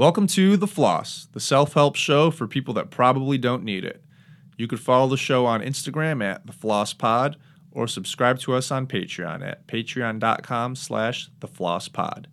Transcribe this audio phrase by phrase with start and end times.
[0.00, 4.02] Welcome to The Floss, the self help show for people that probably don't need it.
[4.56, 7.36] You could follow the show on Instagram at The Floss Pod
[7.70, 12.28] or subscribe to us on Patreon at patreon.com slash The Floss Pod.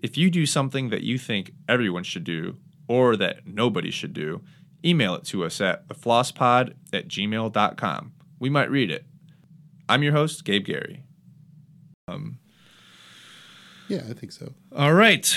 [0.00, 4.42] If you do something that you think everyone should do or that nobody should do,
[4.84, 8.12] email it to us at theflosspod at gmail.com.
[8.38, 9.04] We might read it.
[9.88, 11.02] I'm your host, Gabe Gary.
[12.06, 12.38] Um,
[13.88, 14.54] Yeah, I think so.
[14.76, 15.36] all right.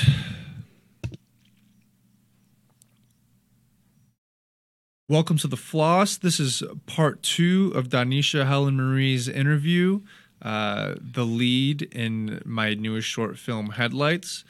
[5.10, 6.16] Welcome to the Floss.
[6.16, 10.00] This is part two of Donesha Helen Marie's interview,
[10.42, 14.46] uh, the lead in my newest short film, Headlights.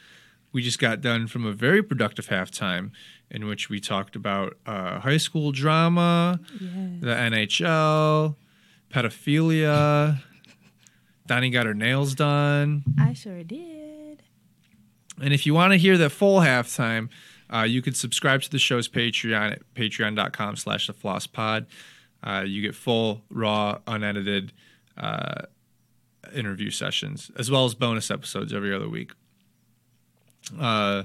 [0.52, 2.92] We just got done from a very productive halftime
[3.32, 8.36] in which we talked about uh, high school drama, the NHL,
[8.90, 10.22] pedophilia.
[11.26, 12.84] Donnie got her nails done.
[12.96, 14.22] I sure did.
[15.20, 17.08] And if you want to hear the full halftime,
[17.52, 21.66] uh, you can subscribe to the show's Patreon at patreon.com slash the floss pod.
[22.22, 24.52] Uh, you get full, raw, unedited
[24.96, 25.42] uh,
[26.34, 29.12] interview sessions, as well as bonus episodes every other week.
[30.58, 31.04] Uh,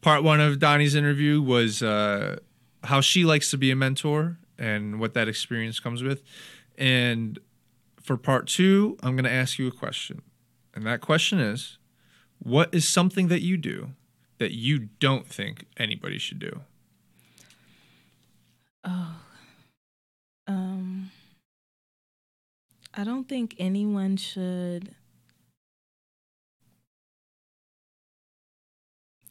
[0.00, 2.38] part one of Donnie's interview was uh,
[2.84, 6.22] how she likes to be a mentor and what that experience comes with.
[6.78, 7.38] And
[8.02, 10.22] for part two, I'm going to ask you a question.
[10.74, 11.78] And that question is
[12.38, 13.90] what is something that you do
[14.38, 16.60] that you don't think anybody should do?
[18.84, 19.16] Oh,
[20.46, 21.10] um,
[22.94, 24.94] I don't think anyone should.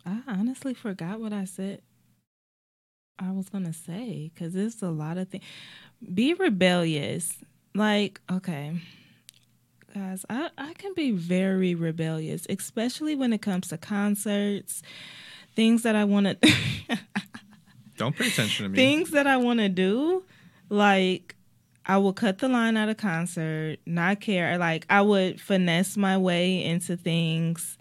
[0.05, 1.81] I honestly forgot what I said.
[3.17, 5.43] I was gonna say because there's a lot of things.
[6.13, 7.37] Be rebellious.
[7.73, 8.79] Like, okay,
[9.95, 14.83] guys, I I can be very rebellious, especially when it comes to concerts,
[15.55, 16.51] things that I want to.
[17.97, 18.75] Don't pay attention to me.
[18.75, 20.23] things that I want to do,
[20.69, 21.35] like
[21.85, 24.57] I will cut the line at a concert, not care.
[24.57, 27.77] Like I would finesse my way into things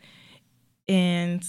[0.87, 1.43] and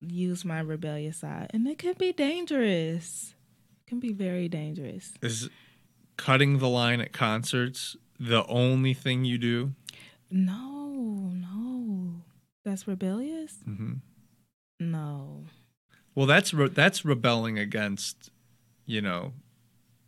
[0.00, 1.50] use my rebellious side.
[1.52, 3.34] And it can be dangerous.
[3.82, 5.12] It can be very dangerous.
[5.20, 5.50] is
[6.16, 9.72] cutting the line at concerts the only thing you do?
[10.30, 12.22] No, no.
[12.64, 13.54] That's rebellious?
[13.64, 13.94] hmm
[14.80, 15.44] No.
[16.14, 18.30] Well, that's re- that's rebelling against,
[18.86, 19.32] you know,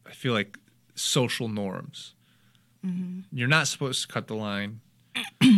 [0.07, 0.59] I feel like
[0.95, 2.15] social norms.
[2.83, 4.81] hmm You're not supposed to cut the line.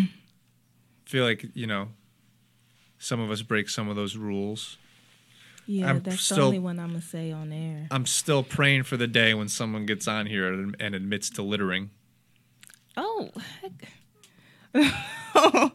[1.06, 1.88] Feel like you know,
[2.98, 4.76] some of us break some of those rules.
[5.66, 7.86] Yeah, I'm that's still- the only one I'm going to say on air.
[7.90, 11.42] I'm still praying for the day when someone gets on here and, and admits to
[11.42, 11.90] littering.
[13.02, 13.30] Oh,
[13.62, 13.88] heck.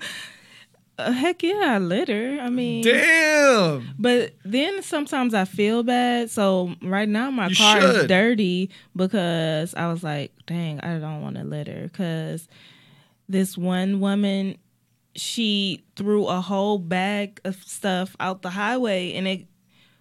[0.98, 2.40] uh, heck yeah, I litter.
[2.42, 3.90] I mean, Damn.
[4.00, 6.30] but then sometimes I feel bad.
[6.30, 7.96] So right now my You car should.
[7.96, 11.84] is dirty because I was like, dang, I don't want to litter.
[11.92, 12.48] Because
[13.28, 14.58] this one woman,
[15.16, 19.48] she threw a whole bag of stuff out the highway and it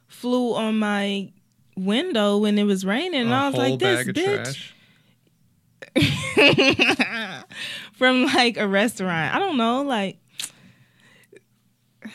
[0.09, 1.33] flew on my
[1.77, 3.23] window when it was raining.
[3.23, 4.45] And A I was like, this bitch.
[4.45, 4.74] trash.
[7.95, 9.35] from like a restaurant.
[9.35, 10.19] I don't know, like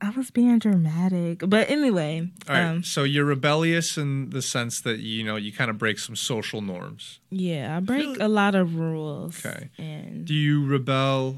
[0.00, 2.64] I was being dramatic, but anyway, All right.
[2.64, 6.14] um, so you're rebellious in the sense that you know you kind of break some
[6.16, 7.18] social norms.
[7.30, 9.44] yeah, I break a lot of rules.
[9.44, 9.70] Okay.
[9.78, 11.36] and Do you rebel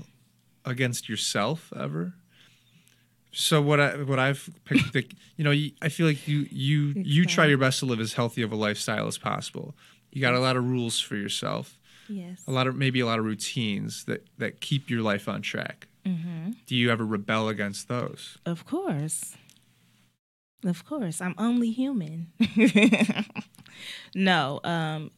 [0.64, 2.12] against yourself ever?
[3.32, 5.06] So what I what I've picked, the,
[5.36, 8.42] you know, I feel like you you you try your best to live as healthy
[8.42, 9.74] of a lifestyle as possible.
[10.12, 11.78] You got a lot of rules for yourself,
[12.08, 15.42] yes, a lot of maybe a lot of routines that that keep your life on
[15.42, 15.86] track.
[16.04, 18.38] hmm Do you ever rebel against those?
[18.46, 19.36] of course,
[20.64, 22.32] of course, I'm only human.
[24.14, 25.10] no, um,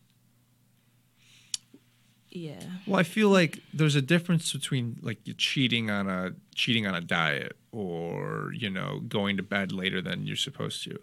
[2.31, 6.95] yeah, Well, I feel like there's a difference between like cheating on a cheating on
[6.95, 10.99] a diet or you know going to bed later than you're supposed to.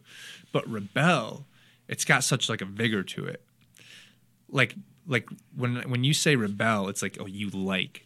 [0.51, 1.45] But rebel,
[1.87, 3.43] it's got such like a vigor to it.
[4.51, 4.75] Like
[5.07, 8.05] like when when you say rebel, it's like oh you like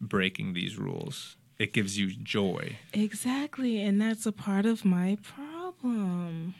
[0.00, 1.36] breaking these rules.
[1.58, 2.78] It gives you joy.
[2.94, 6.54] exactly, and that's a part of my problem.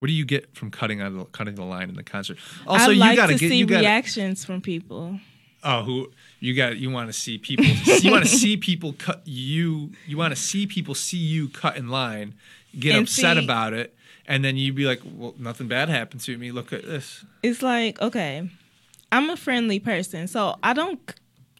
[0.00, 2.38] What do you get from cutting on the, cutting the line in the concert?
[2.66, 5.20] Also, I you like gotta to get see you got reactions from people.
[5.62, 6.76] Oh, who you got?
[6.76, 7.64] You want to see people?
[8.00, 9.90] you want to see people cut you.
[10.06, 12.34] You want to see people see you cut in line,
[12.78, 13.94] get And upset see- about it,
[14.26, 16.52] and then you'd be like, "Well, nothing bad happened to me.
[16.52, 18.48] Look at this." It's like, okay,
[19.12, 21.00] I'm a friendly person, so I don't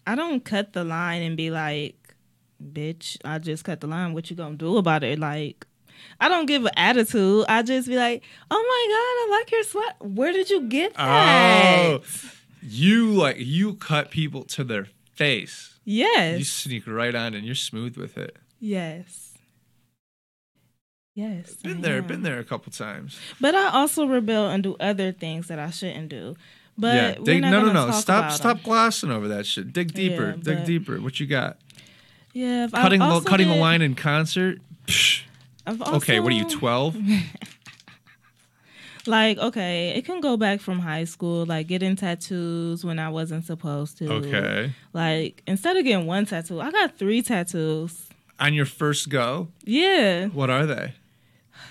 [0.06, 1.96] I don't cut the line and be like,
[2.62, 4.12] bitch, I just cut the line.
[4.12, 5.18] What you gonna do about it?
[5.18, 5.66] Like,
[6.20, 7.44] I don't give an attitude.
[7.48, 9.96] I just be like, oh my god, I like your sweat.
[10.00, 12.00] Where did you get oh, that?
[12.00, 12.04] Oh,
[12.62, 15.78] you like you cut people to their face.
[15.84, 18.36] yes, You sneak right on and you're smooth with it.
[18.60, 19.35] yes,
[21.16, 21.54] yes.
[21.54, 22.06] Been I there, am.
[22.06, 23.18] been there a couple times.
[23.40, 26.36] But I also rebel and do other things that I shouldn't do.
[26.78, 27.90] But yeah, dig, no, no, no.
[27.90, 29.72] Stop, about glossing over that shit.
[29.72, 31.00] Dig deeper, Yeah, dig deeper.
[31.00, 31.56] What you got?
[32.34, 34.58] Yeah, Cutting, the, cutting a did- line in concert.
[35.66, 36.94] I've Okay, what are you, twelve?
[39.08, 43.44] Like, okay, it can go back from high school, like getting tattoos when I wasn't
[43.44, 44.12] supposed to.
[44.14, 48.08] Okay, Like, instead of getting one tattoo, I got three tattoos.
[48.40, 50.26] on your first go, Yeah.
[50.26, 50.94] what are they?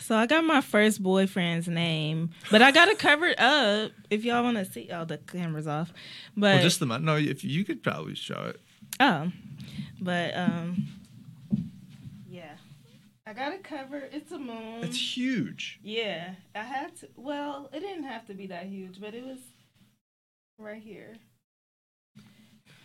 [0.05, 3.91] So I got my first boyfriend's name, but I got it covered up.
[4.11, 5.91] If y'all want to see, oh, the camera's off.
[6.37, 7.15] But Well, just the no.
[7.15, 8.61] If you could probably show it.
[8.99, 9.31] oh,
[9.99, 10.85] but um,
[12.29, 12.51] yeah,
[13.25, 14.09] I got it covered.
[14.11, 14.83] It's a moon.
[14.83, 15.79] It's huge.
[15.81, 17.07] Yeah, I had to.
[17.15, 19.39] Well, it didn't have to be that huge, but it was
[20.59, 21.15] right here.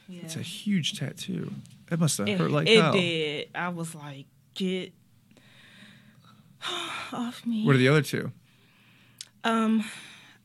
[0.08, 1.52] Yeah, It's a huge tattoo.
[1.90, 2.92] It must have it, hurt like it hell.
[2.94, 3.50] did.
[3.54, 4.24] I was like,
[4.54, 4.94] get
[7.12, 7.64] off me.
[7.64, 8.32] What are the other two?
[9.44, 9.84] um,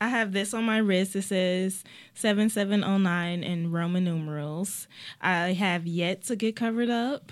[0.01, 1.15] I have this on my wrist.
[1.15, 1.83] It says
[2.13, 4.87] seven seven oh nine in Roman numerals.
[5.21, 7.31] I have yet to get covered up.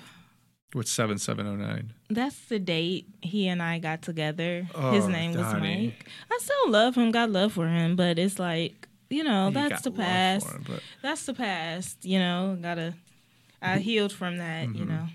[0.72, 1.94] What's seven seven oh nine?
[2.10, 4.68] That's the date he and I got together.
[4.74, 6.08] Oh, His name was Mike.
[6.32, 9.92] I still love him, got love for him, but it's like, you know, that's the
[9.92, 10.48] past.
[10.68, 12.96] But That's the past, you know, gotta
[13.62, 15.08] I healed from that, you know.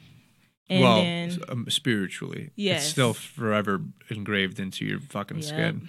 [0.70, 2.82] And well, then um, spiritually, Yes.
[2.82, 3.80] it's still forever
[4.10, 5.46] engraved into your fucking Yep.
[5.46, 5.88] skin.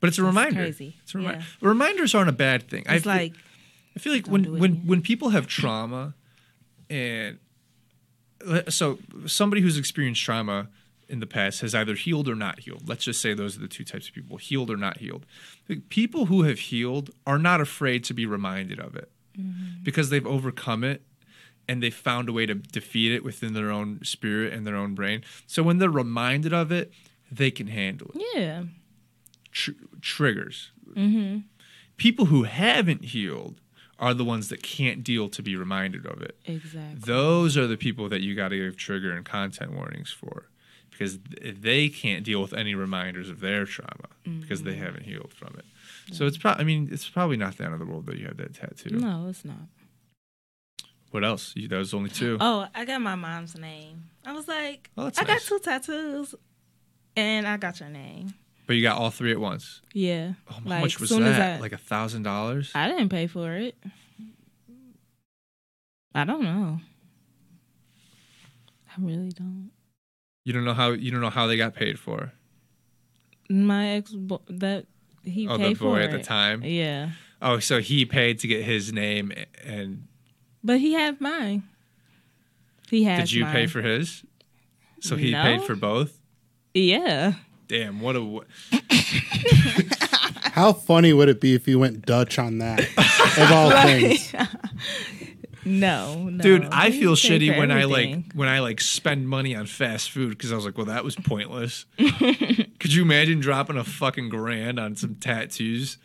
[0.00, 0.60] But it's a reminder.
[0.62, 0.96] crazy.
[1.02, 1.40] It's a reminder.
[1.40, 1.68] Yeah.
[1.68, 2.84] Reminders aren't a bad thing.
[2.88, 3.34] I feel- like
[3.96, 4.86] I feel like when when again.
[4.86, 6.14] when people have trauma,
[6.88, 7.38] and
[8.68, 10.68] so somebody who's experienced trauma
[11.08, 12.88] in the past has either healed or not healed.
[12.88, 15.26] Let's just say those are the two types of people: healed or not healed.
[15.68, 19.82] Like, People who have healed are not afraid to be reminded of it Mm-hmm.
[19.84, 21.02] because they've overcome it
[21.68, 24.94] and they've found a way to defeat it within their own spirit and their own
[24.94, 25.22] brain.
[25.46, 26.92] So when they're reminded of it,
[27.30, 28.22] they can handle it.
[28.34, 28.62] yeah.
[29.52, 30.70] Tr- triggers.
[30.94, 31.44] Mhm.
[31.96, 33.60] People who haven't healed
[33.98, 36.38] are the ones that can't deal to be reminded of it.
[36.46, 37.00] Exactly.
[37.00, 40.48] Those are the people that you got to give trigger and content warnings for
[40.90, 44.68] because th- they can't deal with any reminders of their trauma because Mm-hmm.
[44.70, 45.64] they haven't healed from it.
[46.14, 48.26] So it's probably, I mean, it's probably not the end of the world that you
[48.26, 48.96] have that tattoo.
[48.96, 49.56] No, it's not.
[51.10, 51.54] What else?
[51.56, 52.36] You, that was only two.
[52.40, 54.04] Oh, I got my mom's name.
[54.26, 56.34] I was like, Oh, I got two tattoos
[57.16, 58.34] and I got your name.
[58.66, 59.80] But you got all three at once.
[59.94, 60.32] Yeah.
[60.50, 61.58] Oh, how Like, much was that?
[61.58, 62.70] I- like a thousand dollars?
[62.74, 63.76] I didn't pay for it.
[66.14, 66.80] I don't know.
[68.90, 69.70] I really don't.
[70.44, 72.32] You don't know how you don't know how they got paid for.
[73.48, 74.14] My ex
[74.48, 74.86] that
[75.24, 76.62] he oh, the paid boy for at the time.
[76.64, 77.10] Yeah,
[77.40, 79.32] Oh, so he paid to get his name,
[79.64, 80.08] and
[80.62, 81.62] but he had mine.
[82.90, 83.20] He had.
[83.20, 84.22] did you pay for his?
[85.00, 85.42] So he No.
[85.42, 86.18] paid for both.
[86.74, 87.34] Yeah.
[87.68, 88.40] Damn, what a
[90.52, 92.80] How funny would it be if you went Dutch on that?
[92.80, 94.32] Of all things.
[95.64, 96.64] no, no, dude.
[96.72, 100.30] I feel shitty for when I like when I like spend money on fast food
[100.30, 101.84] because I was like, well, that was pointless.
[101.98, 105.98] Could you imagine dropping a fucking grand on some tattoos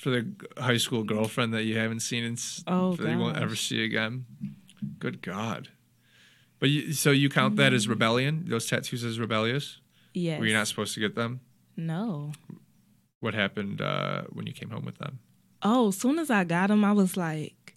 [0.00, 0.26] for the
[0.58, 4.24] high school girlfriend that you haven't seen and Oh, that you won't ever see again?
[4.98, 5.68] Good God.
[6.58, 7.76] But you, so you count that Mm.
[7.76, 8.44] as rebellion?
[8.48, 9.78] Those tattoos as rebellious?
[10.14, 10.38] Yes.
[10.40, 11.40] Were you not supposed to get them?
[11.76, 12.32] No.
[13.20, 15.20] What happened uh, when you came home with them?
[15.62, 17.76] Oh, as soon as I got them, I was like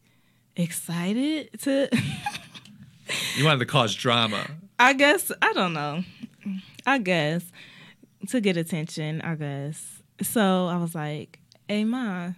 [0.55, 1.89] excited to.
[3.37, 4.45] You wanted to cause drama.
[4.79, 6.03] I guess I don't know.
[6.85, 7.43] I guess
[8.29, 9.21] to get attention.
[9.21, 10.67] I guess so.
[10.67, 12.31] I was like, "Hey, ma,"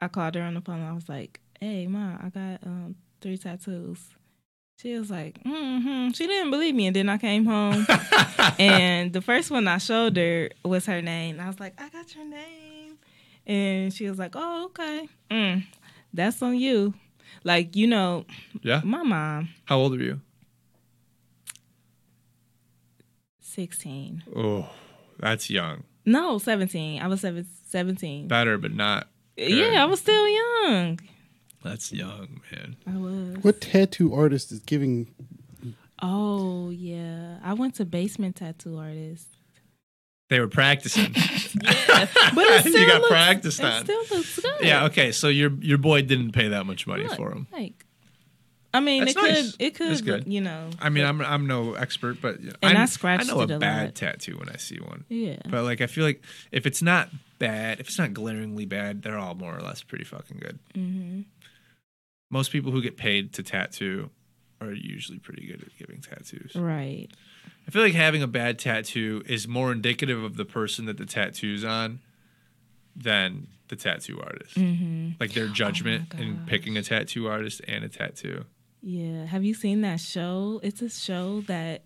[0.00, 0.82] I called her on the phone.
[0.82, 4.10] I was like, "Hey, ma, I got um three tattoos."
[4.80, 7.86] She was like, mm-hmm She didn't believe me, and then I came home,
[8.58, 11.38] and the first one I showed her was her name.
[11.38, 12.98] I was like, "I got your name,"
[13.46, 15.08] and she was like, "Oh, okay.
[15.30, 15.64] Mm,
[16.12, 16.94] that's on you."
[17.44, 18.24] Like you know,
[18.62, 18.80] Yeah.
[18.84, 20.20] my mom, How old are you?
[23.40, 24.22] sixteen.
[24.34, 24.68] Oh,
[25.18, 25.84] that's young.
[26.04, 27.00] No, 17.
[27.00, 28.28] I was seven, 17.
[28.28, 29.08] Better, but not.
[29.36, 31.00] Yeah, I was still young.
[31.64, 32.76] That's young, man.
[32.86, 33.42] I was.
[33.42, 35.08] What tattoo artist is giving?
[36.02, 37.38] Oh, yeah.
[37.42, 39.26] I went to basement tattoo artist.
[40.28, 41.14] They were practicing.
[41.62, 42.06] Yeah.
[42.34, 44.54] But it You got looks, practiced it still looks good.
[44.62, 44.86] yeah.
[44.86, 45.12] Okay.
[45.12, 47.46] So your your boy didn't pay that much money Look, for him.
[47.52, 47.84] Like,
[48.72, 49.52] I mean, That's it nice.
[49.52, 50.32] could, it That's could, good.
[50.32, 50.70] you know.
[50.80, 53.34] I mean, but- I'm I'm no expert, but you know, And I I scratched I
[53.34, 53.94] know it a a bad lot.
[53.94, 55.04] tattoo when I see one.
[55.10, 55.36] yeah.
[55.46, 57.10] But like, I feel like if it's not
[57.46, 60.58] bad, if it's not glaringly bad, they're all more or less pretty fucking good.
[60.74, 61.20] hmm
[62.30, 64.10] Most people who get paid to tattoo
[64.60, 66.52] are usually pretty good at giving tattoos.
[66.54, 67.08] Right.
[67.66, 71.06] I feel like having a bad tattoo is more indicative of the person that the
[71.06, 71.98] tattoo's on
[72.94, 74.56] than the tattoo artist.
[74.56, 78.44] hmm Like their judgment Oh in picking a tattoo artist and a tattoo.
[78.82, 79.26] Yeah.
[79.26, 80.60] Have you seen that show?
[80.62, 81.82] It's a show that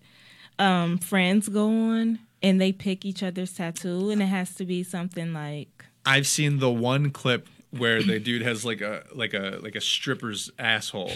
[0.59, 4.83] um friends go on and they pick each other's tattoo and it has to be
[4.83, 9.59] something like I've seen the one clip where the dude has like a like a
[9.61, 11.11] like a stripper's asshole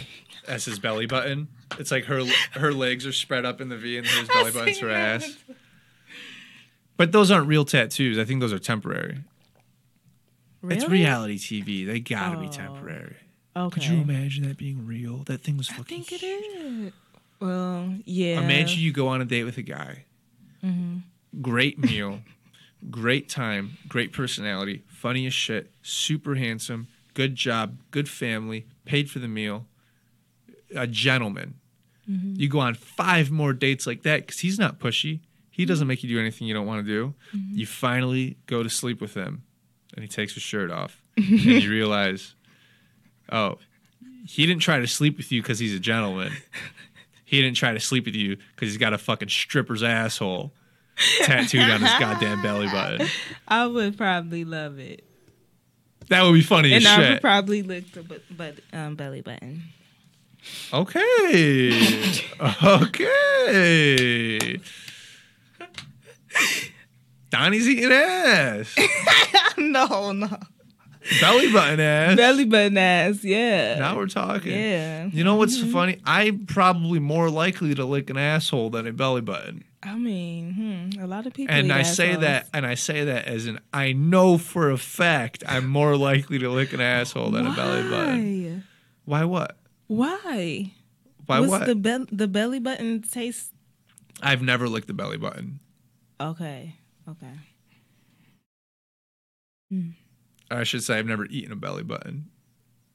[0.47, 1.47] as his belly button.
[1.79, 4.79] It's like her her legs are spread up in the V and his belly button's
[4.79, 5.37] her ass.
[6.97, 8.19] But those aren't real tattoos.
[8.19, 9.19] I think those are temporary.
[10.61, 10.75] really?
[10.75, 11.85] It's reality TV.
[11.87, 12.51] They gotta be Oh.
[12.51, 13.15] temporary.
[13.55, 13.73] Okay.
[13.81, 15.19] Could you imagine that being real?
[15.25, 16.01] That thing was fucking.
[16.01, 16.19] I fucking.
[16.19, 16.93] think it is.
[17.39, 18.39] Well, yeah.
[18.41, 20.05] Imagine you go on a date with a guy.
[20.63, 20.97] Mm-hmm.
[21.39, 22.19] Great meal,
[22.89, 29.19] great time, great personality, funny as shit, super handsome, good job, good family, paid for
[29.19, 29.65] the meal,
[30.75, 31.55] a gentleman.
[32.09, 32.39] Mm-hmm.
[32.39, 35.19] You go on five more dates like that because he's not pushy.
[35.49, 37.13] He doesn't make you do anything you don't want to do.
[37.35, 37.57] Mm-hmm.
[37.57, 39.43] You finally go to sleep with him,
[39.95, 42.35] and he takes his shirt off, and you realize,
[43.31, 43.57] oh,
[44.27, 46.33] he didn't try to sleep with you because he's a gentleman.
[47.23, 50.51] He didn't try to sleep with you because he's got a fucking stripper's asshole
[51.23, 53.07] tattooed on his goddamn belly button.
[53.47, 55.03] I would probably love it.
[56.09, 59.63] That would be funny and I would probably lick the but, but um, belly button.
[60.73, 61.71] okay.
[62.63, 64.59] okay.
[67.29, 68.75] Donnie's eating ass.
[69.57, 70.37] no, no.
[71.19, 72.17] Belly button ass.
[72.17, 73.79] Belly button ass, yeah.
[73.79, 74.51] now we're talking.
[74.51, 75.05] yeah.
[75.05, 75.99] You know what's funny?
[76.05, 79.63] I'm probably more likely to lick an asshole than a belly button.
[79.83, 81.55] I mean, hmm, a lot of people.
[81.55, 82.21] And I say assholes.
[82.21, 86.37] that and I say that as an I know for a fact I'm more likely
[86.39, 88.63] to lick an asshole than a belly button.
[89.05, 89.57] Why what?
[89.87, 90.73] Why?
[91.25, 91.65] Why What's what?
[91.65, 93.51] the be- the belly button tastes.
[94.21, 95.59] I've never licked the belly button.
[96.19, 96.75] Okay,
[97.09, 97.33] okay.
[100.51, 102.29] Or I should say I've never eaten a belly button.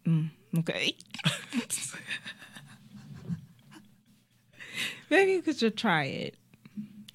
[0.07, 0.95] Mm, okay.
[5.11, 6.37] Maybe you could just try it.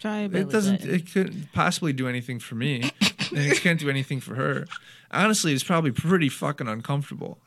[0.01, 0.95] Try It doesn't button.
[0.95, 2.81] it couldn't possibly do anything for me.
[2.81, 4.65] and it can't do anything for her.
[5.11, 7.39] Honestly, it's probably pretty fucking uncomfortable.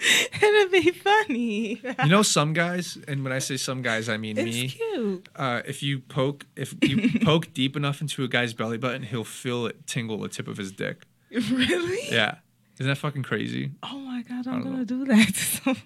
[0.42, 1.80] It'd be funny.
[2.02, 4.68] You know some guys, and when I say some guys I mean it's me.
[4.68, 5.28] cute.
[5.36, 9.22] uh, if you poke if you poke deep enough into a guy's belly button, he'll
[9.24, 11.04] feel it tingle the tip of his dick.
[11.30, 12.08] Really?
[12.14, 12.36] Yeah,
[12.78, 13.72] isn't that fucking crazy?
[13.82, 15.76] Oh my god, I'm gonna do that.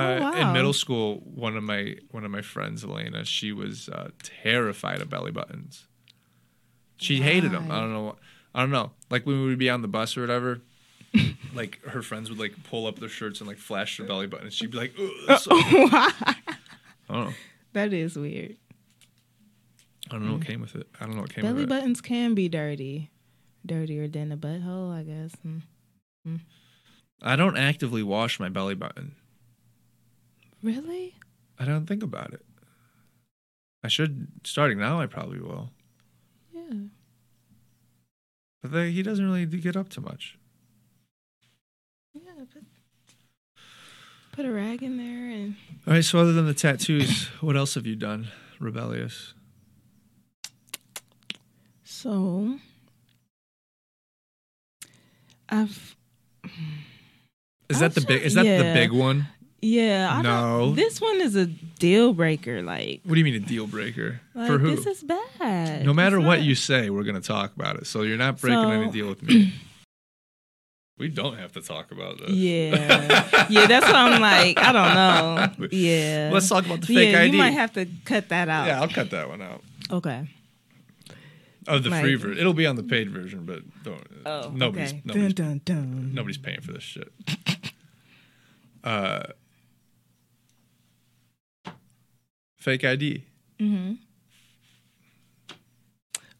[0.00, 0.40] To some- Uh, wow.
[0.48, 5.00] In middle school, one of my one of my friends, Elena, she was uh, terrified
[5.00, 5.86] of belly buttons.
[6.98, 7.70] She hated them.
[7.70, 8.16] I don't know.
[8.54, 8.92] I don't know.
[9.10, 10.60] Like when we would be on the bus or whatever.
[11.54, 14.46] like her friends would like pull up their shirts and like flash their belly button,
[14.46, 14.94] and she'd be like,
[15.28, 16.12] "Ugh, so-" Why?
[17.08, 17.34] I
[17.72, 18.56] that is weird.
[20.10, 20.86] I don't know what came with it.
[21.00, 21.68] I don't know what came Belly with it.
[21.68, 23.10] Belly buttons can be dirty,
[23.64, 25.32] dirtier than a butthole, I guess.
[25.44, 26.40] Mm.
[27.22, 29.16] I don't actively wash my belly button.
[30.62, 31.14] Really?
[31.58, 32.44] I don't think about it.
[33.84, 34.28] I should.
[34.44, 35.70] Starting now, I probably will.
[36.52, 36.88] Yeah.
[38.62, 40.38] But they, he doesn't really get up to much.
[42.14, 42.20] Yeah.
[42.52, 42.64] Put,
[44.32, 46.04] put a rag in there and All right.
[46.04, 48.28] So other than the tattoos, what else have you done?
[48.58, 49.34] Rebellious.
[51.84, 52.58] so
[55.48, 55.96] I've
[57.68, 58.22] Is that the big?
[58.22, 59.28] Is that the big one?
[59.60, 60.08] Yeah.
[60.12, 60.58] I No.
[60.66, 62.62] Don't, this one is a deal breaker.
[62.62, 64.74] Like, What do you mean a deal breaker like for who?
[64.76, 65.84] this is bad.
[65.84, 67.86] no matter what you say, we're gonna talk about it.
[67.86, 69.54] So you're not breaking So- any deal with me.
[70.98, 72.30] we don't have to talk about this.
[72.30, 73.46] Yeah.
[73.50, 74.58] yeah, that's what I'm like.
[74.58, 74.94] I don't
[75.60, 75.68] know.
[75.70, 76.30] Yeah.
[76.32, 77.32] Let's talk about the fake yeah, ID.
[77.32, 78.66] you might have to cut that out.
[78.66, 79.62] yeah, I'll cut that one out.
[79.90, 80.28] Okay.
[81.68, 82.38] Oh, the Like- free version.
[82.38, 84.00] It'll be on the paid version, but don't.
[84.24, 85.02] Oh, nobody's okay.
[85.04, 86.14] nobody's dun, dun, dun.
[86.14, 87.12] Nobody's paying for this shit.
[88.84, 89.24] Uh,
[92.66, 93.22] fake ID.
[93.60, 93.92] Mm-hmm.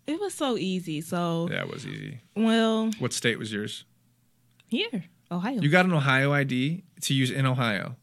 [0.09, 1.00] It was so easy.
[1.00, 2.18] So, Yeah, it was easy.
[2.35, 3.85] well, What state was yours?
[4.68, 5.61] here, Ohio.
[5.61, 7.97] You got an Ohio ID to use in Ohio.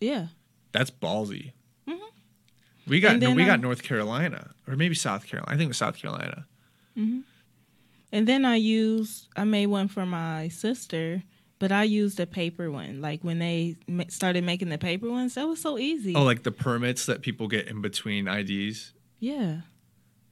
[0.00, 0.28] yeah.
[0.72, 1.50] That's ballsy.
[1.88, 1.98] Mhm.
[2.86, 5.52] We got then we got North Carolina or maybe South Carolina.
[5.52, 6.46] I think it was South Carolina.
[6.96, 7.24] Mhm.
[8.12, 11.24] And then I used, I made one for my sister
[11.60, 13.00] But I used a paper one.
[13.00, 13.76] Like when they
[14.08, 16.14] started making the paper ones, that was so easy.
[16.16, 18.92] Oh, like the permits that people get in between IDs.
[19.20, 19.60] yeah.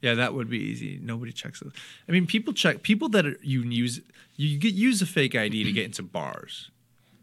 [0.00, 1.00] Yeah, that would be easy.
[1.02, 1.72] Nobody checks those.
[2.08, 4.00] I mean, people check people that are, you use
[4.36, 6.70] you get use a fake ID to get into bars.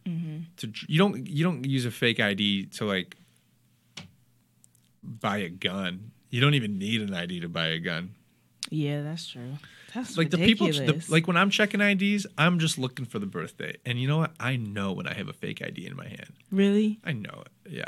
[0.06, 0.40] Mm-hmm.
[0.58, 3.16] To you don't you don't use a fake ID to like
[5.04, 6.12] buy a gun.
[6.32, 8.14] You don't even need an ID to buy a gun.
[8.70, 9.54] Yeah, that's true.
[9.96, 13.26] That's Like the people, the, like when I'm checking IDs, I'm just looking for the
[13.26, 13.78] birthday.
[13.86, 14.34] And you know what?
[14.42, 16.34] I know when I have a fake ID in my hand.
[16.52, 17.00] really?
[17.06, 17.72] I know it.
[17.72, 17.88] Yeah.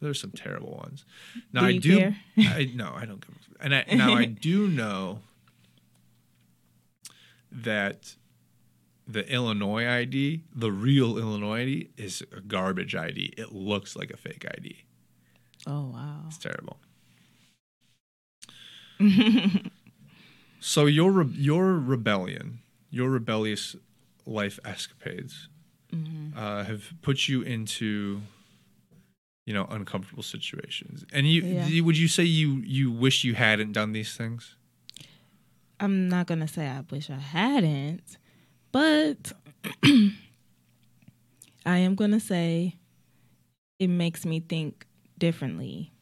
[0.00, 1.04] There's some terrible ones.
[1.52, 2.16] Now Do I do care?
[2.38, 3.24] I no, I don't
[3.60, 5.18] and I now I do know
[7.50, 8.14] that
[9.06, 13.34] the Illinois ID, the real Illinois ID, is a garbage ID.
[13.36, 14.84] It looks like a fake ID.
[15.66, 16.22] Oh wow.
[16.28, 16.78] It's terrible.
[20.62, 23.76] so your re- your rebellion, your rebellious
[24.26, 25.48] life escapades,
[25.92, 26.38] Mm-hmm.
[26.38, 28.22] uh, have put you into,
[29.44, 31.04] you know, uncomfortable situations.
[31.12, 31.66] And you, Yeah.
[31.66, 34.56] you- would you say you you wish you hadn't done these things?
[35.80, 38.16] I'm not gonna say I wish I hadn't,
[38.70, 39.32] but
[41.66, 42.76] I am gonna say
[43.78, 44.86] it makes me think
[45.18, 45.92] differently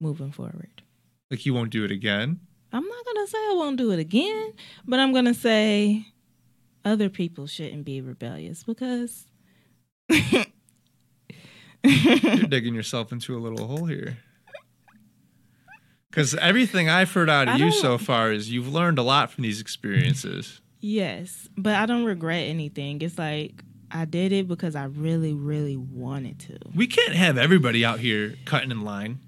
[0.00, 0.82] moving forward.
[1.30, 2.40] Like you won't do it again?
[2.76, 4.52] I'm not gonna say I won't do it again,
[4.86, 6.06] but I'm gonna say
[6.84, 9.26] other people shouldn't be rebellious because
[10.10, 10.44] You're
[12.48, 14.18] digging yourself into a little hole here.
[16.10, 19.42] Because everything I've heard out of you so far is you've learned a lot from
[19.42, 20.60] these experiences.
[20.80, 23.00] yes, but I don't regret anything.
[23.02, 26.58] It's like I did it because I really, really wanted to.
[26.74, 29.20] We can't have everybody out here cutting in line.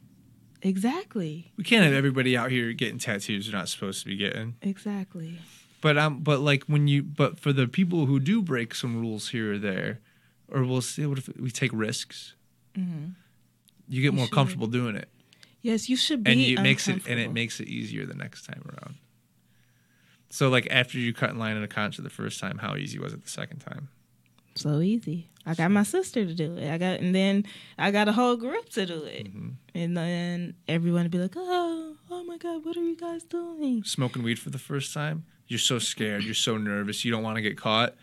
[0.63, 1.53] Exactly.
[1.57, 4.57] We can't have everybody out here getting tattoos they're not supposed to be getting.
[4.63, 5.39] Exactly.
[5.81, 9.29] But um, but like when you, but for the people who do break some rules
[9.31, 10.01] here or there,
[10.49, 12.35] or we'll see what if we take risks.
[12.77, 13.15] Mhm.
[13.89, 14.35] You get You more should.
[14.35, 15.09] comfortable doing it,
[15.63, 16.33] Yes, you should be.
[16.33, 18.97] and it makes it and it makes it easier the next time around.
[20.31, 22.99] So like after you cut in line in a concert the first time, how easy
[22.99, 23.89] was it the second time?
[24.59, 25.29] So easy.
[25.47, 26.71] I got my sister to do it.
[26.71, 27.45] I got, and then
[27.79, 29.49] I got a whole group to do it, Mm-hmm.
[29.75, 33.83] and then everyone would be like, "Oh, oh my God, what are you guys doing?"
[33.85, 37.37] Smoking weed for the first time, you're so scared, you're so nervous, you don't want
[37.37, 37.95] to get caught.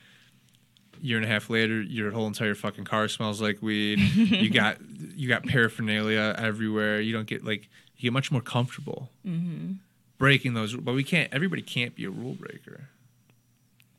[1.02, 4.00] Year and a half later, your whole entire fucking car smells like weed.
[4.00, 4.78] you got
[5.16, 7.00] you got paraphernalia everywhere.
[7.00, 9.74] You don't get like you get much more comfortable hmm
[10.18, 10.74] breaking those.
[10.76, 11.32] But we can't.
[11.34, 12.88] Everybody can't be a rule breaker.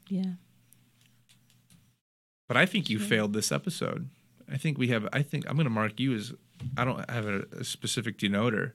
[0.09, 0.33] Yeah.
[2.49, 4.09] But I think you failed this episode.
[4.51, 5.09] I think we have.
[5.13, 6.33] I think I'm going to mark you as.
[6.77, 8.73] I don't have a, a specific denoter,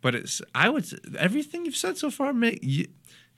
[0.00, 0.40] but it's.
[0.54, 0.86] I would.
[1.18, 2.86] Everything you've said so far make you,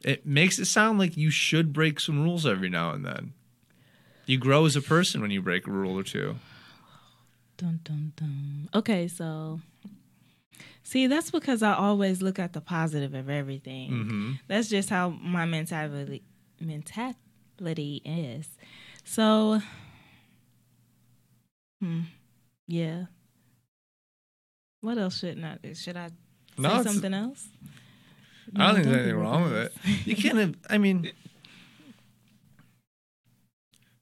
[0.05, 3.33] it makes it sound like you should break some rules every now and then.
[4.27, 6.37] You grow as a person when you break a rule or two.
[7.57, 8.69] Dun dun dun.
[8.75, 9.61] Okay, so
[10.83, 13.89] see, that's because I always look at the positive of everything.
[13.89, 16.23] hmm That's just how my mentality
[16.61, 18.49] mentality is.
[19.05, 19.61] So,
[21.81, 22.01] hmm,
[22.69, 23.05] yeah.
[24.81, 25.59] What else should not?
[25.75, 26.15] Should I say
[26.59, 27.49] No, something else?
[28.57, 29.73] I don't think there's anything wrong with it.
[30.07, 30.55] You can't have.
[30.69, 31.11] I mean,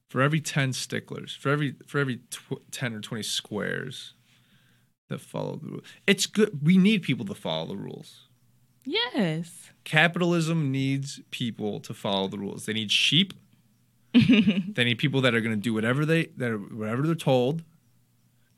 [0.09, 4.13] for every ten sticklers, for every for every tw- ten or twenty squares
[5.09, 6.59] that follow the rules, it's good.
[6.63, 8.27] We need people to follow the rules.
[8.85, 9.71] Yes.
[9.83, 12.65] Capitalism needs people to follow the rules.
[12.65, 13.33] They need sheep.
[14.13, 17.63] they need people that are going to do whatever they that are, whatever they're told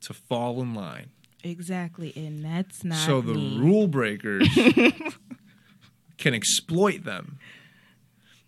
[0.00, 1.10] to fall in line.
[1.44, 3.58] Exactly, and that's not so the me.
[3.58, 4.48] rule breakers
[6.18, 7.38] can exploit them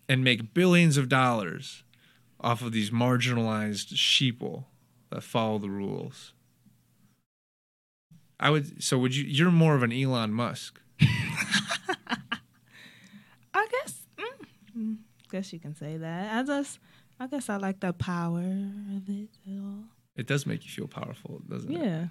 [0.07, 1.83] and make billions of dollars
[2.39, 4.65] off of these marginalized sheeple
[5.09, 6.33] that follow the rules.
[8.39, 10.81] I would so would you you're more of an Elon Musk.
[13.53, 14.01] I guess.
[14.17, 14.45] Mm,
[14.77, 14.97] mm,
[15.31, 16.35] guess you can say that.
[16.35, 16.79] I just.
[17.19, 19.83] I guess I like the power of it at all.
[20.15, 21.83] It does make you feel powerful, doesn't it?
[21.83, 22.05] Yeah.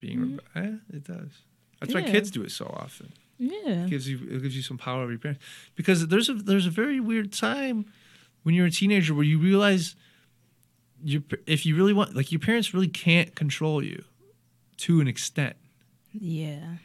[0.00, 1.30] Being eh, it does.
[1.80, 3.12] That's why kids do it so often.
[3.38, 3.84] Yeah.
[3.84, 5.42] It gives you it gives you some power over your parents
[5.74, 7.86] because there's a there's a very weird time
[8.42, 9.96] when you're a teenager where you realize
[11.02, 14.04] you if you really want like your parents really can't control you
[14.78, 15.56] to an extent.
[16.12, 16.76] Yeah.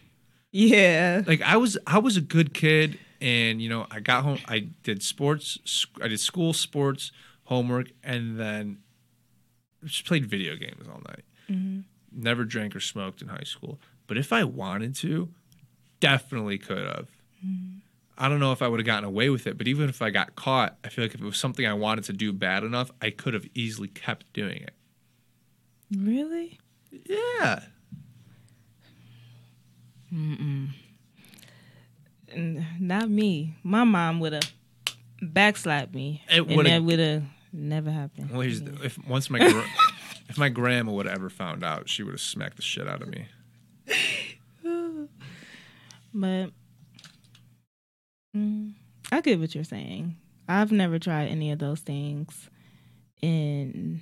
[0.52, 1.22] Yeah.
[1.26, 4.68] Like I was I was a good kid and you know I got home I
[4.84, 7.12] did sports sc- I did school sports
[7.46, 8.80] homework and then
[9.84, 11.24] just played video games all night.
[11.50, 11.84] Mhm.
[12.12, 15.30] Never drank or smoked in high school, but if I wanted to,
[16.00, 17.08] definitely could have.
[18.18, 20.10] I don't know if I would have gotten away with it, but even if I
[20.10, 22.90] got caught, I feel like if it was something I wanted to do bad enough,
[23.02, 24.74] I could have easily kept doing it.
[25.96, 26.58] Really?
[27.06, 27.62] Yeah.
[30.12, 30.74] N-
[32.36, 33.56] Not me.
[33.64, 34.52] My mom would have
[35.22, 38.32] backslapped me, It and that would have never happened.
[38.32, 39.66] Well, here's the, if once my gra-
[40.30, 43.02] if my grandma would have ever found out, she would have smacked the shit out
[43.02, 43.28] of me.
[46.14, 46.50] But
[48.36, 48.74] mm,
[49.12, 50.16] I get what you're saying.
[50.48, 52.50] I've never tried any of those things
[53.22, 54.02] in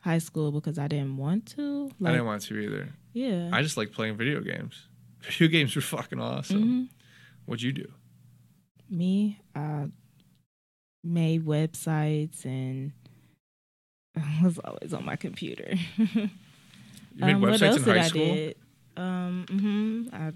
[0.00, 1.90] high school because I didn't want to.
[2.04, 2.88] I didn't want to either.
[3.14, 3.48] yeah.
[3.52, 4.88] I just like playing video games.
[5.22, 6.62] Video games were fucking awesome.
[6.62, 6.88] Mhm.
[7.46, 7.90] What'd you do?
[8.90, 9.86] Me, I
[11.02, 12.92] made websites and
[14.16, 15.74] I was always on my computer.
[15.98, 16.30] You
[17.16, 18.34] made Um, what else in did high I school.
[18.34, 18.56] did?
[18.96, 20.32] Um, hmm I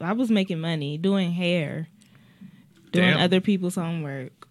[0.00, 1.88] I was making money doing hair,
[2.92, 3.20] doing Damn.
[3.20, 4.48] other people's homework.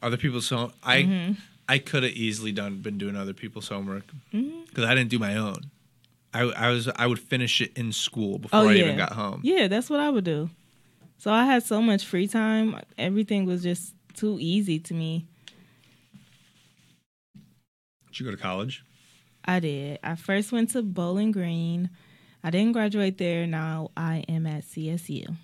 [0.00, 0.72] Other people's home.
[0.82, 1.36] I Mhm.
[1.68, 5.34] I could have easily done been doing other people's homework because I didn't do my
[5.36, 5.70] own.
[6.34, 8.84] I, I was I would finish it in school before Oh, I yeah.
[8.84, 9.40] even got home.
[9.44, 10.50] Yeah, that's what I would do.
[11.18, 12.78] So I had so much free time.
[12.98, 15.26] Everything was just too easy to me.
[18.08, 18.84] Did you go to college?
[19.44, 19.98] I did.
[20.02, 21.90] I first went to Bowling Green.
[22.42, 23.46] I didn't graduate there.
[23.46, 25.34] Now I am at CSU.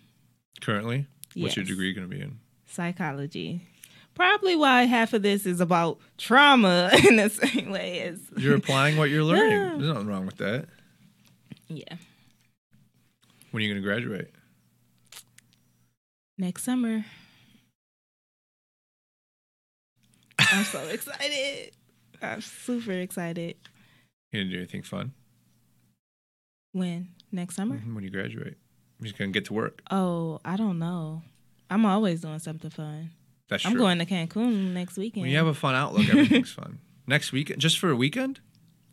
[0.60, 2.38] Currently, what's your degree going to be in?
[2.66, 3.62] Psychology.
[4.14, 8.96] Probably why half of this is about trauma in the same way as You're applying
[8.96, 9.50] what you're learning.
[9.52, 9.74] Yeah.
[9.78, 10.66] There's nothing wrong with that.
[11.70, 11.96] Yeah.
[13.50, 14.30] When are you going to graduate?
[16.38, 17.04] Next summer.
[20.38, 21.72] I'm so excited.
[22.22, 23.56] I'm super excited.
[24.32, 25.12] You gonna do anything fun
[26.72, 27.08] When?
[27.32, 27.78] Next summer?
[27.78, 28.56] Mhm, when you graduate?
[28.98, 29.82] You're just gonna get to work.
[29.90, 31.22] Oh, I don't know.
[31.68, 33.10] I'm always doing something fun.
[33.48, 33.80] That's I'm true.
[33.80, 35.22] going to Cancun next weekend.
[35.22, 36.78] when you have a fun outlook, everything's fun.
[37.06, 38.40] Next weekend, just for a weekend?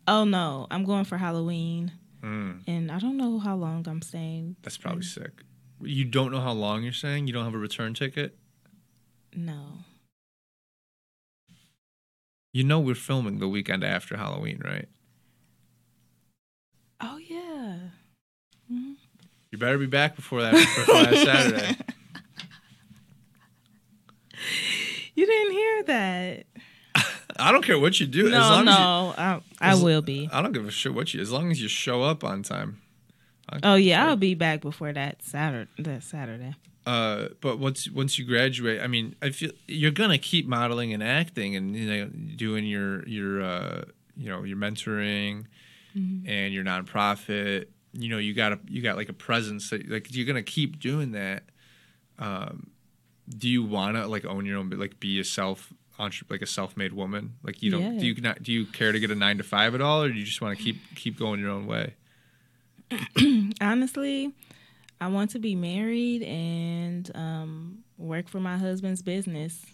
[0.08, 1.92] oh no, I'm going for Halloween,
[2.28, 4.56] Mm, and I don't know how long I'm staying.
[4.62, 5.42] that's probably sick.
[5.80, 7.26] You don't know how long you're staying.
[7.26, 8.36] You don't have a return ticket.
[9.34, 9.84] No,
[12.52, 14.88] You know we're filming the weekend after Halloween, right?
[17.00, 17.76] oh yeah.
[18.72, 18.96] Mhm.
[19.52, 21.76] You better be back before that, before that Saturday.
[25.14, 26.46] You didn't hear that?
[27.38, 28.26] I don't care what you do.
[28.26, 30.28] as no, no, I, I as- will be.
[30.32, 31.20] I don't give a shit what you.
[31.20, 32.80] As long as you show up on time.
[33.48, 35.70] I- Oh yeah, I'll be back before that Saturday.
[35.78, 36.54] That Saturday.
[36.86, 41.02] Uh, but once once you graduate, I mean, I feel you're gonna keep modeling and
[41.02, 43.84] acting, and you know, doing your your uh,
[44.16, 45.44] you know your mentoring
[45.94, 47.66] and your nonprofit.
[47.92, 50.78] You know, you got a you got like a presence that like you're gonna keep
[50.78, 51.42] doing that.
[52.18, 52.68] Um,
[53.28, 56.76] do you wanna like own your own, like be a self entre- like a self
[56.76, 57.34] made woman?
[57.42, 58.00] Like you don't Yeah.
[58.00, 60.08] do you not do you care to get a nine to five at all, or
[60.08, 61.94] do you just want to keep keep going your own way?
[63.60, 64.32] Honestly,
[65.00, 69.64] I want to be married and um, work for my husband's business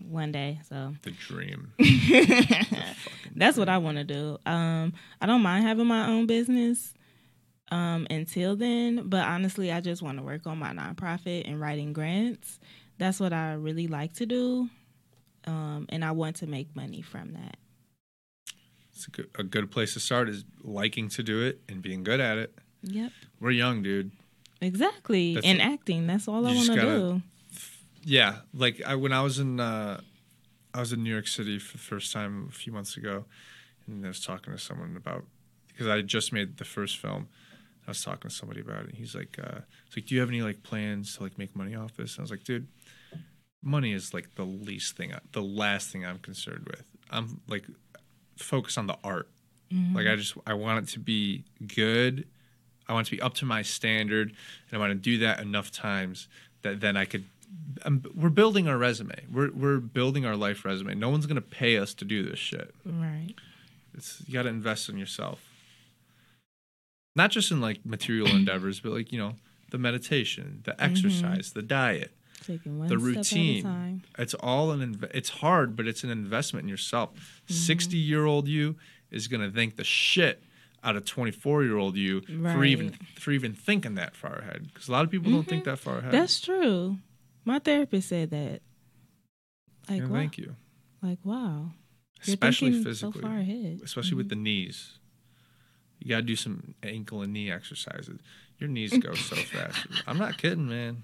[0.00, 0.60] one day.
[0.68, 1.72] So The dream.
[3.36, 4.38] that's what I want to do.
[4.46, 6.94] Um, I don't mind having my own business
[7.70, 11.92] um, until then, but honestly, I just want to work on my nonprofit and writing
[11.92, 12.58] grants.
[12.98, 14.68] That's what I really like to do,
[15.46, 17.56] um, and I want to make money from that.
[18.92, 22.02] It's a good, a good place to start is liking to do it and being
[22.02, 22.58] good at it.
[22.82, 24.12] Yep, We're young, dude.
[24.60, 25.34] exactly.
[25.34, 25.62] That's and it.
[25.62, 26.06] acting.
[26.06, 27.22] That's all I want to do.
[28.04, 30.00] Yeah, like I when I was in uh,
[30.74, 33.24] I was in New York City for the first time a few months ago,
[33.86, 35.24] and I was talking to someone about
[35.68, 37.28] because I had just made the first film.
[37.86, 38.94] I was talking to somebody about it.
[38.94, 41.74] He's like, uh, "It's like, do you have any like plans to like make money
[41.74, 42.68] off this?" And I was like, "Dude,
[43.62, 46.84] money is like the least thing, the last thing I'm concerned with.
[47.10, 47.64] I'm like
[48.36, 49.28] focused on the art.
[49.72, 49.96] Mm-hmm.
[49.96, 52.26] Like I just I want it to be good.
[52.88, 55.40] I want it to be up to my standard, and I want to do that
[55.40, 56.28] enough times
[56.62, 57.24] that then I could.
[57.84, 59.24] I'm, we're building our resume.
[59.30, 60.94] We're we're building our life resume.
[60.94, 62.74] No one's gonna pay us to do this shit.
[62.84, 63.34] Right.
[63.94, 65.44] It's you got to invest in yourself.
[67.16, 69.34] Not just in like material endeavors, but like you know
[69.70, 70.82] the meditation, the mm-hmm.
[70.82, 72.12] exercise, the diet.
[72.44, 73.66] Taking one The step routine.
[73.66, 74.02] at a time.
[74.18, 74.94] It's all an.
[74.94, 77.10] Inv- it's hard, but it's an investment in yourself.
[77.14, 77.54] Mm-hmm.
[77.54, 78.76] 60 year old you
[79.10, 80.42] is gonna think the shit
[80.84, 84.68] out of 24 year old you for even for even thinking that far ahead.
[84.68, 85.70] Because a lot of people don't think mm-hmm.
[85.70, 86.12] that far ahead.
[86.12, 86.98] That's true.
[87.44, 88.60] My therapist said that.
[89.88, 90.18] Like, Yeah, wow.
[90.18, 90.54] thank you.
[91.02, 91.70] Like, wow.
[92.24, 93.22] You're Especially physically.
[93.22, 94.28] So especially with mm-hmm.
[94.30, 94.98] the knees.
[95.98, 98.20] You gotta do some ankle and knee exercises.
[98.58, 99.86] Your knees go so fast.
[100.06, 101.02] I'm not kidding, man.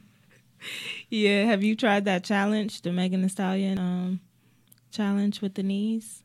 [1.10, 4.20] Yeah, have you tried that challenge, the Megan Thee Stallion um
[4.90, 6.22] challenge with the knees?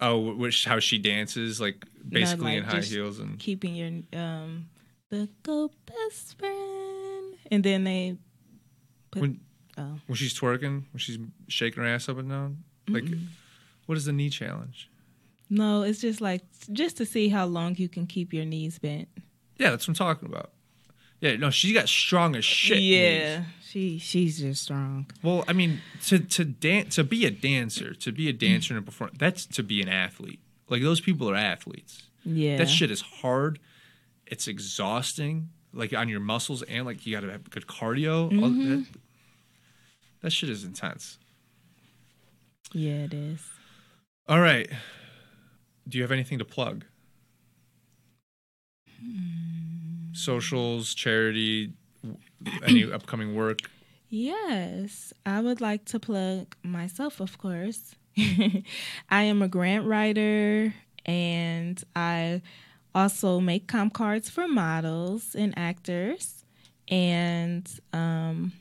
[0.00, 4.68] Oh, which how she dances, like basically like, in high heels and Keeping your um
[5.10, 8.16] the go best friend, and then they
[9.10, 9.40] put when
[9.78, 12.64] oh when she's twerking, when she's shaking her ass up and down.
[12.88, 13.04] Like,
[13.86, 14.88] what is the knee challenge?
[15.50, 19.08] no, it's just like just to see how long you can keep your knees bent.
[19.58, 20.50] Yeah, that's what I'm talking about.
[21.22, 22.80] Yeah, no, she got strong as shit.
[22.80, 25.06] yeah, she she's just strong.
[25.22, 28.82] Well, I mean, to to dance, to be a dancer, to be a dancer and
[28.82, 30.40] a performer, that's to be an athlete.
[30.68, 32.02] Like those people are athletes.
[32.24, 33.60] Yeah, That shit is hard.
[34.26, 38.28] It's exhausting, like on your muscles, and like you got to have good cardio.
[38.30, 38.70] Mm-hmm.
[38.70, 38.86] that,
[40.22, 41.18] that shit is intense.
[42.72, 43.40] Yeah, it is.
[44.28, 44.68] All right.
[45.88, 46.84] Do you have anything to plug?
[50.12, 51.72] Socials, charity,
[52.64, 53.58] any upcoming work?
[54.08, 57.94] Yes, I would like to plug myself, of course.
[58.18, 60.74] I am a grant writer
[61.06, 62.42] and I
[62.94, 66.44] also make comp cards for models and actors.
[66.88, 68.52] And um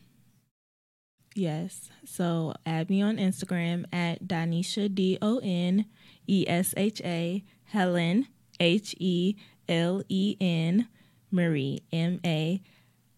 [1.35, 5.85] yes, so add me on Instagram at Donesha D O N
[6.27, 8.27] E S H A Helen
[8.59, 9.35] H E
[9.67, 10.87] L E N
[11.31, 12.61] Marie M A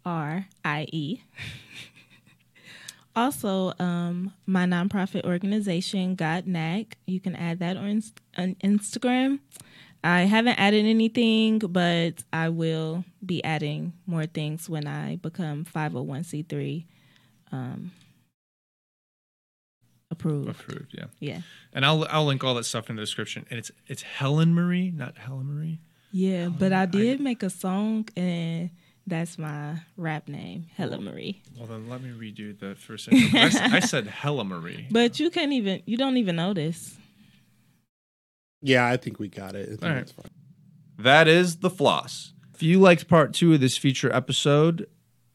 [0.06, 1.22] R I E.
[3.16, 8.02] Also, um, my nonprofit organization, God Knack, you can add that on,
[8.38, 9.40] on Instagram.
[10.04, 16.86] I haven't added anything, but I will be adding more things when I become 501c3
[17.52, 17.92] um,
[20.10, 20.50] approved.
[20.50, 21.06] Approved, yeah.
[21.20, 21.42] Yeah.
[21.72, 23.46] And I'll I'll link all that stuff in the description.
[23.50, 25.80] And it's it's Helen Marie, not Helen Marie.
[26.16, 28.70] Yeah, but I- I did make a song, and
[29.08, 31.42] that's my rap name, Hella Marie.
[31.58, 34.88] Well, then let me redo the first I, I, s- I said Hella Marie.
[34.92, 36.96] But you can't even, you don't even know this.
[38.62, 39.64] Yeah, I think we got it.
[39.64, 39.96] I think All right.
[39.98, 40.30] that's fine.
[41.00, 42.34] That is the floss.
[42.54, 44.88] If you liked part two of this feature episode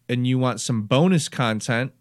[0.09, 1.93] and you want some bonus content,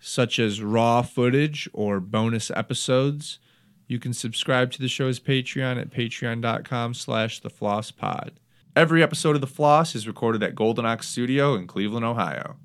[0.00, 3.38] such as raw footage or bonus episodes,
[3.86, 8.40] you can subscribe to the show's Patreon at patreon.com slash the floss pod.
[8.74, 12.56] Every episode of The Floss is recorded at Golden Ox Studio in Cleveland, Ohio.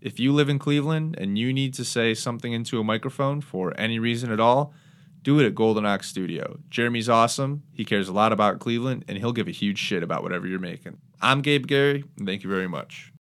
[0.00, 3.78] If you live in Cleveland and you need to say something into a microphone for
[3.78, 4.72] any reason at all,
[5.22, 6.60] do it at Golden Ox Studio.
[6.68, 7.62] Jeremy's awesome.
[7.72, 10.58] He cares a lot about Cleveland, and he'll give a huge shit about whatever you're
[10.58, 10.98] making.
[11.20, 13.13] I'm Gabe Gary, and thank you very much.